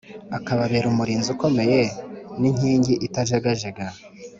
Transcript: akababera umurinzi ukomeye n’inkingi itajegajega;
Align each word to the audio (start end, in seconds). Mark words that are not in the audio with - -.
akababera 0.37 0.85
umurinzi 0.89 1.27
ukomeye 1.35 1.81
n’inkingi 2.41 2.93
itajegajega; 3.07 3.85